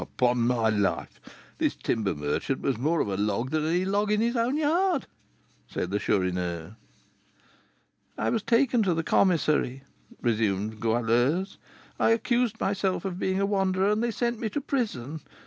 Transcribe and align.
'""Upon 0.01 0.47
my 0.47 0.69
life, 0.69 1.21
this 1.59 1.75
timber 1.75 2.15
merchant 2.15 2.61
was 2.61 2.79
more 2.79 3.01
of 3.01 3.07
a 3.07 3.17
log 3.17 3.51
than 3.51 3.67
any 3.67 3.85
log 3.85 4.11
in 4.11 4.19
his 4.19 4.35
own 4.35 4.57
yard," 4.57 5.05
said 5.67 5.91
the 5.91 5.99
Chourineur. 5.99 6.75
"I 8.17 8.31
was 8.31 8.41
taken 8.41 8.81
to 8.81 8.95
the 8.95 9.03
commissary," 9.03 9.83
resumed 10.19 10.79
Goualeuse. 10.79 11.59
"I 11.99 12.09
accused 12.13 12.59
myself 12.59 13.05
of 13.05 13.19
being 13.19 13.39
a 13.39 13.45
wanderer, 13.45 13.91
and 13.91 14.01
they 14.01 14.09
sent 14.09 14.39
me 14.39 14.49
to 14.49 14.59
prison. 14.59 15.21